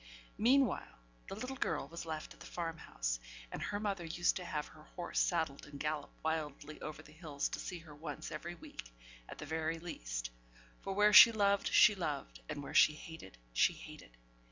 Meanwhile, 0.39 0.97
the 1.29 1.35
little 1.35 1.55
girl 1.57 1.87
was 1.87 2.07
left 2.07 2.33
at 2.33 2.39
the 2.39 2.47
farm 2.47 2.79
house, 2.79 3.19
and 3.51 3.61
her 3.61 3.79
mother 3.79 4.03
used 4.03 4.35
to 4.37 4.43
have 4.45 4.65
her 4.69 4.81
horse 4.95 5.19
saddled 5.19 5.67
and 5.67 5.79
gallop 5.79 6.09
wildly 6.23 6.81
over 6.81 7.03
the 7.03 7.11
hills 7.11 7.49
to 7.49 7.59
see 7.59 7.77
her 7.77 7.93
once 7.93 8.31
every 8.31 8.55
week, 8.55 8.91
at 9.29 9.37
the 9.37 9.45
very 9.45 9.77
least; 9.77 10.31
for 10.81 10.93
where 10.93 11.13
she 11.13 11.31
loved 11.31 11.67
she 11.67 11.93
loved, 11.93 12.41
and 12.49 12.63
where 12.63 12.73
she 12.73 12.93
hated 12.95 13.37
she 13.53 13.73
hated. 13.73 14.17